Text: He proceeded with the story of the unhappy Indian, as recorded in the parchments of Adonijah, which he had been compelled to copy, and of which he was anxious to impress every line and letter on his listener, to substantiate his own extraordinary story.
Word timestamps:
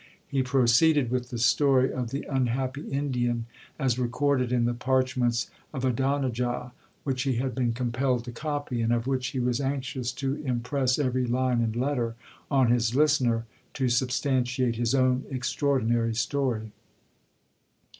He 0.27 0.41
proceeded 0.41 1.11
with 1.11 1.29
the 1.29 1.37
story 1.37 1.93
of 1.93 2.09
the 2.09 2.25
unhappy 2.27 2.89
Indian, 2.89 3.45
as 3.77 3.99
recorded 3.99 4.51
in 4.51 4.65
the 4.65 4.73
parchments 4.73 5.51
of 5.75 5.85
Adonijah, 5.85 6.71
which 7.03 7.21
he 7.21 7.35
had 7.35 7.53
been 7.53 7.71
compelled 7.71 8.25
to 8.25 8.31
copy, 8.31 8.81
and 8.81 8.91
of 8.91 9.05
which 9.05 9.27
he 9.27 9.39
was 9.39 9.61
anxious 9.61 10.11
to 10.13 10.37
impress 10.37 10.97
every 10.97 11.27
line 11.27 11.61
and 11.61 11.75
letter 11.75 12.15
on 12.49 12.71
his 12.71 12.95
listener, 12.95 13.45
to 13.75 13.89
substantiate 13.89 14.75
his 14.77 14.95
own 14.95 15.23
extraordinary 15.29 16.15
story. 16.15 16.71